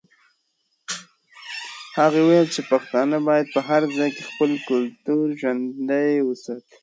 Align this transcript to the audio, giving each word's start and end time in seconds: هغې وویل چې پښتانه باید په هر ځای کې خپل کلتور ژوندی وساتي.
هغې 1.99 2.21
وویل 2.23 2.47
چې 2.53 2.61
پښتانه 2.71 3.17
باید 3.27 3.47
په 3.53 3.59
هر 3.69 3.81
ځای 3.97 4.09
کې 4.15 4.23
خپل 4.29 4.51
کلتور 4.69 5.25
ژوندی 5.39 6.11
وساتي. 6.27 6.75